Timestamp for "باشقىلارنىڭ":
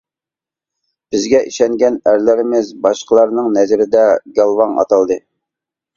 2.87-3.53